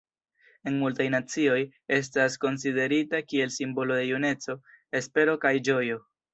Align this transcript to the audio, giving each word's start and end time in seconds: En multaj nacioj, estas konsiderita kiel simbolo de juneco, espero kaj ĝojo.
En 0.69 0.77
multaj 0.83 1.05
nacioj, 1.15 1.57
estas 1.99 2.39
konsiderita 2.47 3.21
kiel 3.29 3.55
simbolo 3.59 4.01
de 4.01 4.09
juneco, 4.11 4.59
espero 5.03 5.41
kaj 5.47 5.57
ĝojo. 5.71 6.05